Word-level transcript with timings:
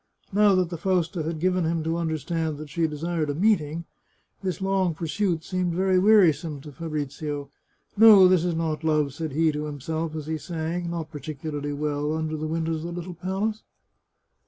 Now 0.33 0.55
that 0.55 0.71
the 0.71 0.79
Fausta 0.79 1.21
had 1.21 1.39
given 1.39 1.63
him 1.63 1.83
to 1.83 1.97
understand 1.97 2.57
that 2.57 2.71
she 2.71 2.87
desired 2.87 3.29
a 3.29 3.35
meeting, 3.35 3.85
this 4.41 4.59
long 4.59 4.95
pursuit 4.95 5.43
seemed 5.43 5.75
very 5.75 5.97
weari 5.99 6.33
some 6.33 6.59
to 6.61 6.71
Fabrizio." 6.71 7.51
No, 7.97 8.27
this 8.27 8.43
is 8.43 8.55
not 8.55 8.83
love," 8.83 9.13
said 9.13 9.31
he 9.33 9.51
to 9.51 9.67
him 9.67 9.79
self 9.79 10.15
as 10.15 10.25
he 10.25 10.39
sang, 10.39 10.89
not 10.89 11.11
particularly 11.11 11.73
well, 11.73 12.13
under 12.15 12.35
the 12.35 12.47
windows 12.47 12.77
of 12.77 12.85
the 12.95 12.99
little 12.99 13.13
palace. 13.13 13.61